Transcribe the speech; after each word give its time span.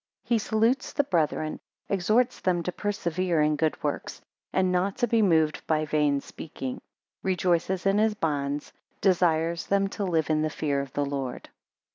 1 0.23 0.29
He 0.29 0.39
salutes 0.39 0.93
the 0.93 1.03
brethren; 1.03 1.59
3 1.89 1.93
exhorts 1.93 2.39
them 2.39 2.63
to 2.63 2.71
persevere 2.71 3.39
in 3.39 3.55
good 3.55 3.83
works, 3.83 4.17
4 4.51 4.61
and 4.61 4.71
not 4.71 4.97
to 4.97 5.05
be 5.07 5.21
moved 5.21 5.61
by 5.67 5.85
vain 5.85 6.19
speaking. 6.21 6.77
6 6.77 6.83
Rejoices 7.21 7.85
in 7.85 7.99
his 7.99 8.15
bonds, 8.15 8.71
10 9.01 9.11
desires 9.11 9.67
them 9.67 9.87
to 9.89 10.03
live 10.03 10.31
in 10.31 10.41
the 10.41 10.49
fear 10.49 10.81
of 10.81 10.91
the 10.93 11.05
Lord. 11.05 11.49